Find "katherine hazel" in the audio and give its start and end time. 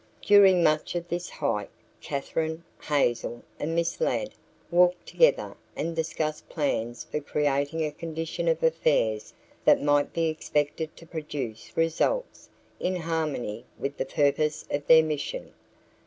2.01-3.43